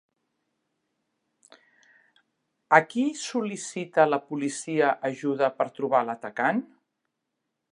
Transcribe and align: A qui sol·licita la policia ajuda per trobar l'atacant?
A 2.77 2.79
qui 2.93 3.05
sol·licita 3.25 4.09
la 4.13 4.19
policia 4.31 4.89
ajuda 5.11 5.51
per 5.61 5.69
trobar 5.77 6.05
l'atacant? 6.09 6.65